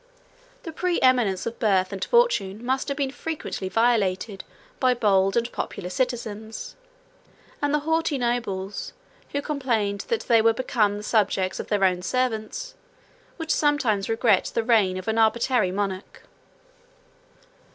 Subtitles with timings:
[0.63, 4.43] The preeminence of birth and fortune must have been frequently violated
[4.79, 6.75] by bold and popular citizens;
[7.61, 8.93] and the haughty nobles,
[9.29, 12.73] who complained that they were become the subjects of their own servants,
[13.37, 16.23] 183 would sometimes regret the reign of an arbitrary monarch.